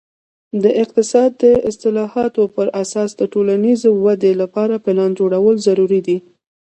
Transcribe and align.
د 0.63 0.65
اقتصاد 0.83 1.31
د 1.43 1.45
اصلاحاتو 1.69 2.43
پر 2.55 2.67
اساس 2.83 3.09
د 3.17 3.21
ټولنیزې 3.33 3.89
ودې 4.03 4.33
لپاره 4.41 4.81
پلان 4.85 5.11
جوړول 5.19 5.55
ضروري 5.67 6.01
دي. 6.07 6.17